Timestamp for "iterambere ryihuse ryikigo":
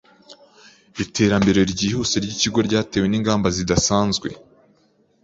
1.03-2.59